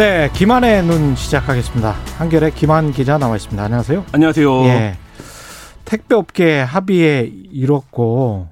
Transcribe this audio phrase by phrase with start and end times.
[0.00, 1.94] 네, 김한의 눈 시작하겠습니다.
[2.16, 3.62] 한결의 김한 기자 나와 있습니다.
[3.62, 4.06] 안녕하세요.
[4.12, 4.64] 안녕하세요.
[4.64, 4.96] 예.
[5.84, 8.48] 택배업계 합의에 이뤘고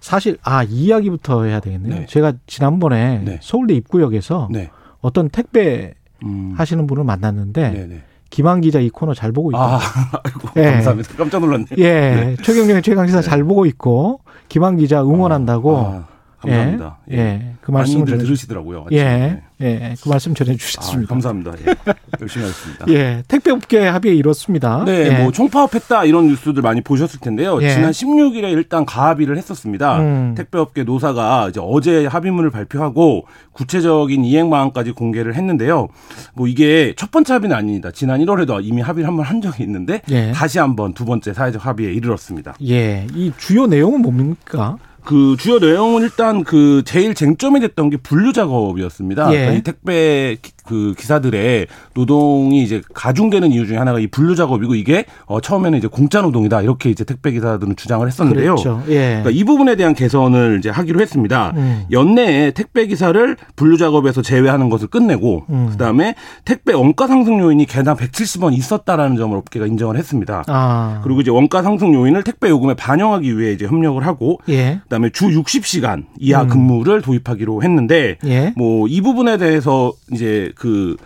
[0.00, 2.00] 사실 아, 이 이야기부터 해야 되겠네요.
[2.00, 2.06] 네.
[2.06, 3.38] 제가 지난번에 네.
[3.40, 4.68] 서울대 입구역에서 네.
[5.00, 5.94] 어떤 택배
[6.24, 6.52] 음.
[6.58, 8.02] 하시는 분을 만났는데 네네.
[8.28, 9.58] 김한 기자 이 코너 잘 보고 있다.
[9.62, 9.80] 아,
[10.22, 10.72] 아이고, 예.
[10.72, 11.14] 감사합니다.
[11.16, 11.68] 깜짝 놀랐네.
[11.78, 14.20] 예, 최경영의 최강 기사 잘 보고 있고
[14.50, 16.11] 김한 기자 응원한다고 아,
[16.42, 16.98] 감사합니다.
[17.12, 18.84] 예, 예, 그 말씀을 전해 들으시더라고요.
[18.86, 18.98] 아침에.
[19.00, 21.08] 예, 예, 그 말씀 전해 아, 주셨습니다.
[21.08, 21.52] 감사합니다.
[21.60, 21.74] 예.
[22.20, 22.86] 열심히 하겠습니다.
[22.88, 24.84] 예, 택배업계 합의에 이뤘습니다.
[24.84, 25.22] 네, 예.
[25.22, 27.60] 뭐 총파업했다 이런 뉴스들 많이 보셨을 텐데요.
[27.62, 27.70] 예.
[27.70, 29.98] 지난 16일에 일단 가합의를 했었습니다.
[30.00, 30.34] 음.
[30.36, 35.88] 택배업계 노사가 이제 어제 합의문을 발표하고 구체적인 이행 방안까지 공개를 했는데요.
[36.34, 37.90] 뭐 이게 첫 번째 합의는 아닙니다.
[37.92, 40.32] 지난 1월에도 이미 합의를 한 번 한 적이 있는데 예.
[40.32, 42.54] 다시 한번 두 번째 사회적 합의에 이르렀습니다.
[42.66, 44.76] 예, 이 주요 내용은 뭡니까?
[45.04, 49.32] 그 주요 내용은 일단 그 제일 쟁점이 됐던 게 분류 작업이었습니다.
[49.32, 49.36] 예.
[49.38, 54.76] 그러니까 이 택배 기- 그 기사들의 노동이 이제 가중되는 이유 중에 하나가 이 분류 작업이고
[54.76, 58.54] 이게 어 처음에는 이제 공짜 노동이다 이렇게 이제 택배 기사들은 주장을 했었는데요.
[58.54, 58.80] 그렇죠.
[58.88, 59.20] 예.
[59.22, 61.52] 그러니까 이 부분에 대한 개선을 이제 하기로 했습니다.
[61.56, 61.84] 음.
[61.90, 65.68] 연내에 택배 기사를 분류 작업에서 제외하는 것을 끝내고 음.
[65.72, 66.14] 그다음에
[66.44, 70.44] 택배 원가 상승 요인이 개당 170원 있었다라는 점을 업계가 인정을 했습니다.
[70.46, 75.08] 아, 그리고 이제 원가 상승 요인을 택배 요금에 반영하기 위해 이제 협력을 하고 예, 그다음에
[75.10, 76.48] 주 60시간 이하 음.
[76.48, 80.96] 근무를 도입하기로 했는데 예, 뭐이 부분에 대해서 이제 그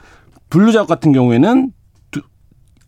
[0.50, 1.70] 분류작 같은 경우에는
[2.10, 2.20] 두,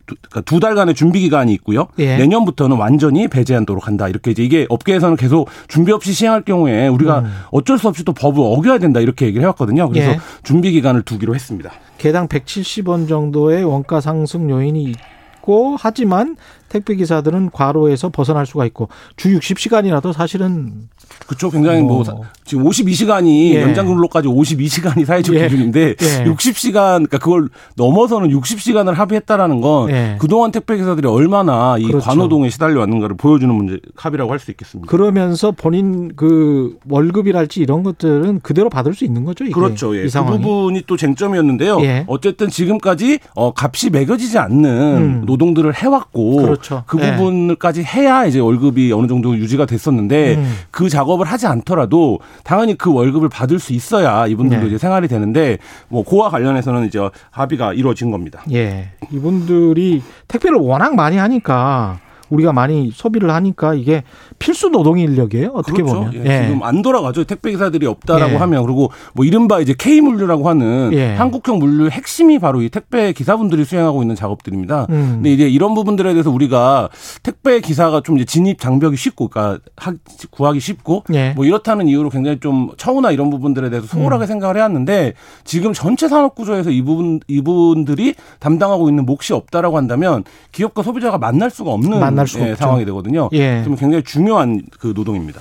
[0.07, 1.87] 두, 그러니까 두 달간의 준비 기간이 있고요.
[2.01, 2.17] 예.
[2.17, 4.09] 내년부터는 완전히 배제한도록 한다.
[4.09, 7.33] 이렇게 이제 이게 업계에서는 계속 준비 없이 시행할 경우에 우리가 음.
[7.53, 9.89] 어쩔 수 없이 또 법을 어겨야 된다 이렇게 얘기를 해왔거든요.
[9.91, 10.19] 그래서 예.
[10.43, 11.71] 준비 기간을 두기로 했습니다.
[11.99, 16.37] 개당 170원 정도의 원가 상승 요인이 있고 하지만
[16.69, 20.89] 택배 기사들은 과로에서 벗어날 수가 있고 주 60시간이라도 사실은
[21.27, 22.05] 그쪽 굉장히 뭐, 뭐.
[22.05, 22.15] 사-
[22.45, 23.63] 지금 52시간이 예.
[23.63, 25.45] 연장 근로까지 52시간이 사회적 예.
[25.49, 26.25] 기준인데 예.
[26.25, 26.73] 60시간
[27.07, 30.17] 그러니까 그걸 넘어서는 60시간을 합의했다라는 건 예.
[30.19, 32.05] 그동안 택배 기사들이 얼마나 이 그렇죠.
[32.07, 34.89] 관노동에 시달려 왔는가를 보여주는 문제 합의라고 할 수 있겠습니다.
[34.89, 39.45] 그러면서 본인 그 월급이랄지 이런 것들은 그대로 받을 수 있는 거죠.
[39.45, 39.97] 이게 그렇죠.
[39.97, 40.03] 예.
[40.03, 40.41] 이그 상황이.
[40.41, 41.81] 부분이 또 쟁점이었는데요.
[41.83, 42.05] 예.
[42.07, 45.23] 어쨌든 지금까지 어, 값이 매겨지지 않는 음.
[45.27, 46.58] 노동들을 해왔고 그렇죠.
[46.87, 47.17] 그 예.
[47.17, 50.55] 부분까지 해야 이제 월급이 어느 정도 유지가 됐었는데 음.
[50.71, 54.69] 그 작업을 하지 않더라도 당연히 그 월급을 받을 수 있어야 이분들도 네.
[54.69, 55.59] 이제 생활이 되는데
[55.89, 56.99] 뭐 그와 관련해서는 이제
[57.31, 58.43] 합의가 이루어진 겁니다.
[58.53, 58.91] 예.
[59.11, 61.99] 이분들이 택배를 워낙 많이 하니까
[62.31, 64.03] 우리가 많이 소비를 하니까 이게
[64.39, 65.51] 필수 노동 인력이에요.
[65.55, 66.05] 어떻게 그렇죠.
[66.05, 66.15] 보면.
[66.27, 67.25] 예, 지금 안 돌아가죠.
[67.25, 68.37] 택배 기사들이 없다라고 예.
[68.37, 71.15] 하면 그리고 뭐 이른바 이제 K 물류라고 하는 예.
[71.15, 74.87] 한국형 물류 핵심이 바로 이 택배 기사분들이 수행하고 있는 작업들입니다.
[74.91, 75.11] 음.
[75.17, 76.89] 근데 이제 이런 부분들에 대해서 우리가
[77.23, 79.95] 택배 기사가 좀 이제 진입 장벽이 쉽고 그러니까 하-
[80.31, 81.31] 구하기 쉽고 예.
[81.31, 84.27] 뭐 이렇다는 이유로 굉장히 좀 처우나 이런 부분들에 대해서 소홀하게 음.
[84.27, 85.15] 생각을 해왔는데
[85.45, 91.51] 지금 전체 산업 구조에서 이 부분 이분들이 담당하고 있는 몫이 없다라고 한다면 기업과 소비자가 만날
[91.51, 92.63] 수가 없는 만날 수가 예, 없죠.
[92.63, 93.29] 상황이 되거든요.
[93.33, 93.63] 예.
[93.65, 95.41] 좀 굉장히 중요한 그 노동입니다.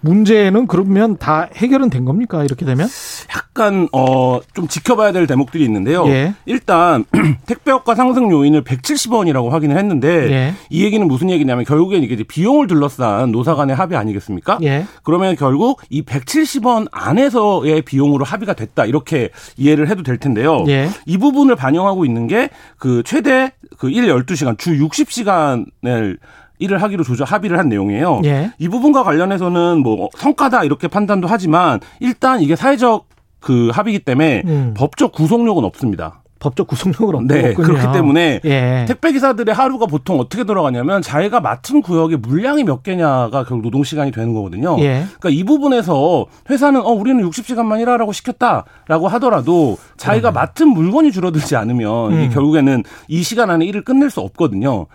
[0.00, 2.44] 문제는 그러면 다 해결은 된 겁니까?
[2.44, 2.88] 이렇게 되면?
[3.34, 6.06] 약간 어 좀 지켜봐야 될 대목들이 있는데요.
[6.08, 6.34] 예.
[6.46, 7.04] 일단
[7.46, 10.54] 택배업과 상승 요인을 170원이라고 확인을 했는데 예.
[10.70, 14.58] 이 얘기는 무슨 얘기냐면 결국엔 이게 비용을 둘러싼 노사 간의 합의 아니겠습니까?
[14.62, 14.84] 예.
[15.04, 20.64] 그러면 결국 이 170원 안에서의 비용으로 합의가 됐다 이렇게 이해를 해도 될 텐데요.
[20.68, 20.88] 예.
[21.06, 22.48] 이 부분을 반영하고 있는 게
[22.78, 26.18] 그 최대 그 1, 12시간 주 60시간을
[26.58, 28.22] 일을 하기로 조정 합의를 한 내용이에요.
[28.24, 28.50] 예.
[28.58, 33.06] 이 부분과 관련해서는 뭐 성과다 이렇게 판단도 하지만 일단 이게 사회적
[33.40, 34.74] 그 합의이기 때문에 음.
[34.76, 36.22] 법적 구속력은 없습니다.
[36.40, 37.66] 법적 구속력은 없- 네, 없군요.
[37.66, 38.84] 그렇기 때문에 예.
[38.86, 44.12] 택배 기사들의 하루가 보통 어떻게 돌아가냐면 자기가 맡은 구역의 물량이 몇 개냐가 결국 노동 시간이
[44.12, 44.76] 되는 거거든요.
[44.78, 45.04] 예.
[45.18, 52.12] 그러니까 이 부분에서 회사는 어 우리는 60시간만 일하라고 시켰다라고 하더라도 자기가 맡은 물건이 줄어들지 않으면
[52.12, 52.30] 이게 음.
[52.32, 54.86] 결국에는 이 시간 안에 일을 끝낼 수 없거든요.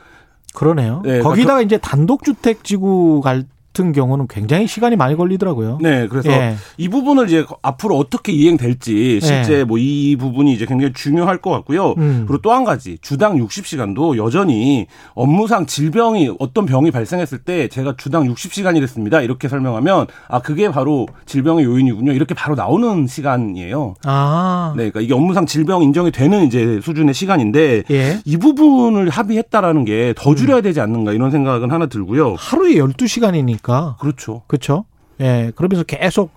[0.54, 1.02] 그러네요.
[1.04, 5.80] 네, 거기다가 이제 단독주택 지구 갈 같은 경우는 굉장히 시간이 많이 걸리더라고요.
[5.82, 6.56] 네, 그래서 예.
[6.78, 9.64] 이 부분을 이제 앞으로 어떻게 이행될지 실제 예.
[9.64, 11.96] 뭐이 부분이 이제 굉장히 중요할 것 같고요.
[11.98, 12.26] 음.
[12.28, 14.86] 그리고 또 한 가지 주당 60시간도 여전히
[15.16, 19.24] 업무상 질병이 어떤 병이 발생했을 때 제가 주당 60시간이랬습니다.
[19.24, 22.12] 이렇게 설명하면 아 그게 바로 질병의 요인이군요.
[22.12, 23.96] 이렇게 바로 나오는 시간이에요.
[24.04, 24.74] 아.
[24.78, 28.20] 네, 그러니까 이게 업무상 질병 인정이 되는 이제 수준의 시간인데 예.
[28.24, 32.36] 이 부분을 합의했다라는 게 더 줄여야 되지 않는가 이런 생각은 하나 들고요.
[32.38, 33.63] 하루에 12시간이니까.
[34.00, 34.44] 그렇죠.
[34.48, 34.86] 그렇죠?
[35.20, 35.52] 예.
[35.56, 36.32] 그러면서 계속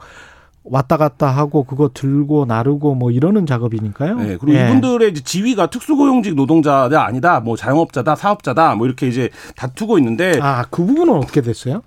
[0.68, 4.16] 왔다 갔다 하고 그거 들고 나르고 뭐 이러는 작업이니까요.
[4.16, 4.64] 네, 그리고 예.
[4.64, 10.84] 이분들의 지위가 특수고용직 노동자가 아니다, 뭐 자영업자다, 사업자다, 뭐 이렇게 이제 다투고 있는데 아, 그
[10.84, 11.82] 부분은 어떻게 됐어요?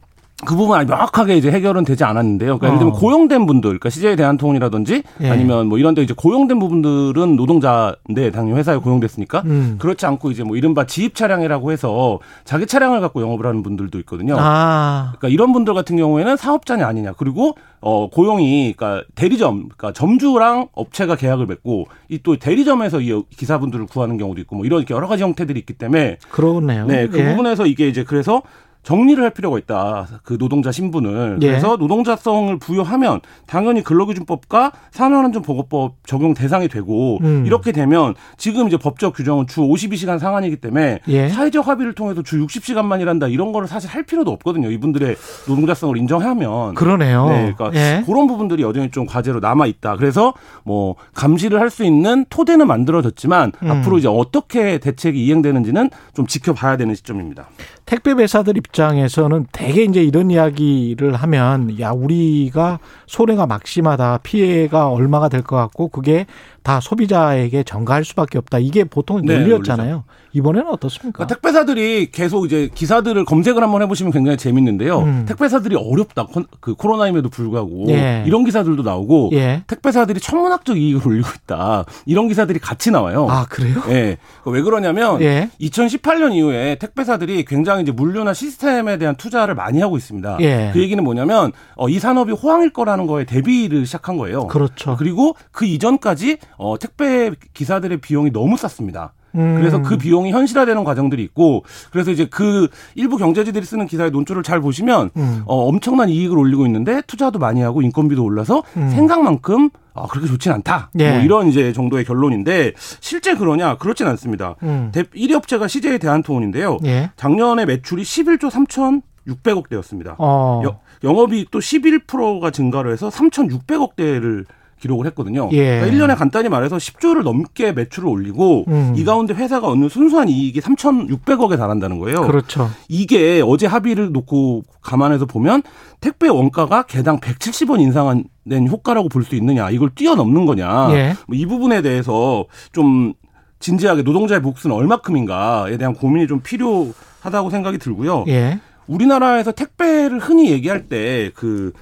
[0.45, 2.57] 그 부분 아직 명확하게 이제 해결은 되지 않았는데요.
[2.57, 2.97] 그러니까 예를 들면 어.
[3.00, 5.30] 고용된 분들, 그러니까 CJ 대한통운이라든지 예.
[5.30, 9.75] 아니면 뭐 이런데 이제 고용된 부분들은 노동자인데 당연히 회사에 고용됐으니까 음.
[9.80, 14.36] 그렇지 않고 이제 뭐 이른바 지입 차량이라고 해서 자기 차량을 갖고 영업을 하는 분들도 있거든요.
[14.39, 15.13] 아.
[15.18, 21.15] 그러니까 이런 분들 같은 경우에는 사업자냐 아니냐 그리고 어 고용이 그러니까 대리점 그러니까 점주랑 업체가
[21.15, 25.59] 계약을 맺고 이 또 대리점에서 이 기사분들을 구하는 경우도 있고 뭐 이런 여러 가지 형태들이
[25.59, 26.86] 있기 때문에 그러네요.
[26.86, 27.30] 네 그 예.
[27.31, 28.41] 부분에서 이게 이제 그래서
[28.84, 30.08] 정리를 할 필요가 있다.
[30.24, 31.40] 그 노동자 신분을.
[31.42, 31.48] 예.
[31.48, 37.44] 그래서 노동자성을 부여하면 당연히 근로기준법과 산업안전보건법 적용 대상이 되고 음.
[37.46, 41.30] 이렇게 되면 지금 이제 법적 규정은 주 52시간 상한이기 때문에 예.
[41.30, 44.72] 사회적 합의를 통해서 주 60시간만 일한다 이런 거를 사실 할 필요도 없거든요.
[44.72, 45.16] 이분들의
[45.48, 46.74] 노동자성을 인정하면.
[46.75, 47.28] 그러네요.
[47.30, 48.04] 네, 그러니까 예.
[48.06, 49.96] 그런 부분들이 여전히 좀 과제로 남아 있다.
[49.98, 50.34] 그래서
[50.64, 53.70] 뭐 감시를 할 수 있는 토대는 만들어졌지만 음.
[53.72, 57.48] 앞으로 이제 어떻게 대책이 이행되는지는 좀 지켜봐야 되는 시점입니다.
[57.86, 65.27] 택배 배사들 입 장에서는 대개 이제 이런 이야기를 하면 야 우리가 손해가 막심하다 피해가 얼마가
[65.30, 66.25] 될 것 같고 그게
[66.62, 70.04] 다 소비자에게 전가할 수밖에 없다 이게 보통 네, 논리였잖아요.
[70.34, 71.18] 이번에는 어떻습니까?
[71.26, 75.00] 그러니까 택배사들이 계속 이제 기사들을 검색을 한번 해보시면 굉장히 재밌는데요.
[75.00, 75.26] 음.
[75.28, 76.26] 택배사들이 어렵다.
[76.28, 78.24] 콘- 그 코로나임에도 불구하고 예.
[78.28, 79.64] 이런 기사들도 나오고 예.
[79.68, 81.86] 택배사들이 천문학적 이익을 올리고 있다.
[82.06, 83.28] 이런 기사들이 같이 나와요.
[83.30, 83.81] 아 그래요?
[83.90, 84.18] 예.
[84.44, 85.50] 그왜 그러냐면 예.
[85.60, 90.38] 2018년 이후에 택배사들이 굉장히 이제 물류나 시스템에 대한 투자를 많이 하고 있습니다.
[90.42, 90.70] 예.
[90.74, 94.48] 그 얘기는 뭐냐면 어, 이 산업이 호황일 거라는 거에 대비를 시작한 거예요.
[94.48, 94.96] 그렇죠.
[94.98, 99.14] 그리고 그 이전까지 어, 택배 기사들의 비용이 너무 쌌습니다.
[99.36, 99.56] 음.
[99.60, 104.60] 그래서 그 비용이 현실화되는 과정들이 있고 그래서 이제 그 일부 경제지들이 쓰는 기사의 논조를 잘
[104.62, 105.44] 보시면 음.
[105.46, 108.90] 어, 엄청난 이익을 올리고 있는데 투자도 많이 하고 인건비도 올라서 음.
[108.90, 110.92] 생각만큼 아, 그렇게 좋진 않다.
[111.00, 111.12] 예.
[111.12, 113.76] 뭐 이런 이제 정도의 결론인데 실제 그러냐?
[113.78, 114.56] 그렇진 않습니다.
[114.64, 114.92] 음.
[114.94, 116.78] 대, 1위 업체가 CJ 대한통운인데요.
[116.86, 117.12] 예.
[117.18, 120.16] 작년에 매출이 11조 3,600억 대였습니다.
[120.18, 120.62] 어.
[120.64, 124.46] 여- 영업이익 또 11%가 증가를 해서 3,600억 대를
[124.80, 125.50] 기록을 했거든요.
[125.52, 125.80] 예.
[125.81, 128.94] 그러니까 1년에 간단히 말해서 10조를 넘게 매출을 올리고 음.
[128.96, 132.26] 이 가운데 회사가 얻는 순수한 이익이 3,600억에 달한다는 거예요.
[132.26, 132.70] 그렇죠.
[132.88, 135.62] 이게 어제 합의를 놓고 감안해서 보면
[136.02, 141.14] 택배 원가가 개당 170원 인상된 효과라고 볼 수 있느냐, 이걸 뛰어넘는 거냐, 예.
[141.28, 143.14] 뭐 이 부분에 대해서 좀
[143.60, 148.24] 진지하게 노동자의 몫은 얼마큼인가에 대한 고민이 좀 필요하다고 생각이 들고요.
[148.30, 148.60] 예.
[148.88, 151.74] 우리나라에서 택배를 흔히 얘기할 때그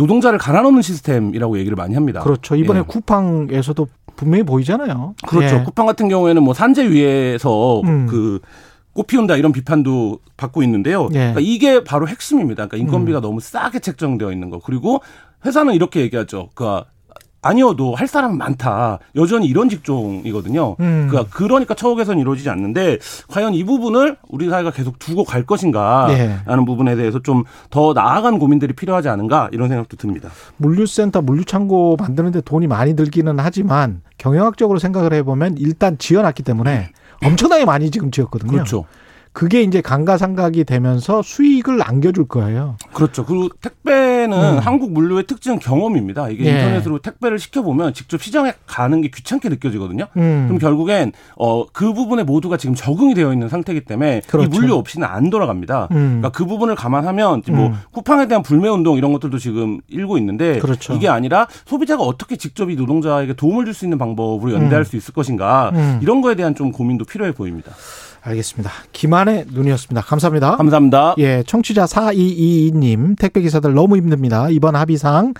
[0.00, 2.20] 노동자를 갈아넣는 시스템이라고 얘기를 많이 합니다.
[2.20, 2.56] 그렇죠.
[2.56, 2.84] 이번에 예.
[2.84, 3.86] 쿠팡에서도
[4.16, 5.14] 분명히 보이잖아요.
[5.26, 5.56] 그렇죠.
[5.56, 5.62] 예.
[5.62, 8.06] 쿠팡 같은 경우에는 뭐 산재 위에서 음.
[8.06, 8.40] 그
[8.92, 11.02] 꽃 피운다 이런 비판도 받고 있는데요.
[11.02, 11.06] 예.
[11.06, 11.10] 음.
[11.12, 12.66] 그러니까 이게 바로 핵심입니다.
[12.66, 14.58] 그러니까 인건비가 너무 싸게 책정되어 있는 거.
[14.58, 15.00] 그리고
[15.46, 16.50] 회사는 이렇게 얘기하죠.
[16.54, 16.86] 그러니까
[17.42, 18.98] 아니어도 할 사람은 많다.
[19.16, 20.76] 여전히 이런 직종이거든요.
[20.80, 21.06] 음.
[21.10, 22.98] 그러니까 그러니까 처우 개선이 이루어지지 않는데
[23.28, 26.64] 과연 이 부분을 우리 사회가 계속 두고 갈 것인가라는 예.
[26.64, 30.30] 부분에 대해서 좀 더 나아간 고민들이 필요하지 않은가 이런 생각도 듭니다.
[30.56, 36.90] 물류센터, 물류창고 만드는데 돈이 많이 들기는 하지만 경영학적으로 생각을 해보면 일단 지어놨기 때문에
[37.24, 38.50] 엄청나게 많이 지금 지었거든요.
[38.50, 38.84] 그렇죠.
[39.32, 42.76] 그게 이제 감가상각이 되면서 수익을 안겨줄 거예요.
[42.92, 43.24] 그렇죠.
[43.24, 44.58] 그리고 택배는 음.
[44.58, 46.28] 한국 물류의 특징은 경험입니다.
[46.30, 46.50] 이게 예.
[46.50, 50.06] 인터넷으로 택배를 시켜보면 직접 시장에 가는 게 귀찮게 느껴지거든요.
[50.16, 50.44] 음.
[50.46, 54.46] 그럼 결국엔 어, 그 부분에 모두가 지금 적응이 되어 있는 상태이기 때문에 그렇죠.
[54.46, 55.88] 이 물류 없이는 안 돌아갑니다.
[55.92, 55.96] 음.
[56.20, 57.74] 그러니까 그 부분을 감안하면 뭐 음.
[57.92, 60.92] 쿠팡에 대한 불매 운동 이런 것들도 지금 일고 있는데 그렇죠.
[60.94, 64.84] 이게 아니라 소비자가 어떻게 직접 이 노동자에게 도움을 줄 수 있는 방법으로 연대할 음.
[64.84, 66.00] 수 있을 것인가 음.
[66.02, 67.70] 이런 거에 대한 좀 고민도 필요해 보입니다.
[68.22, 68.70] 알겠습니다.
[68.92, 70.02] 김한의 눈이었습니다.
[70.02, 70.56] 감사합니다.
[70.56, 71.14] 감사합니다.
[71.18, 74.48] 예, 청취자 4222님, 택배기사들 너무 힘듭니다.
[74.50, 75.34] 이번 합의상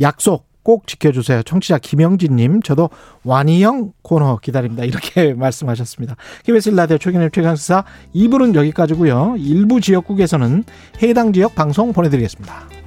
[0.00, 1.42] 약속 꼭 지켜주세요.
[1.42, 2.90] 청취자 김영진님, 저도
[3.24, 4.84] 완이형 코너 기다립니다.
[4.84, 6.16] 이렇게 말씀하셨습니다.
[6.44, 7.84] KBS 라디오 최경의 최강시사
[8.14, 9.36] 2부는 여기까지고요.
[9.38, 10.64] 일부 지역국에서는
[11.02, 12.81] 해당 지역 방송 보내드리겠습니다.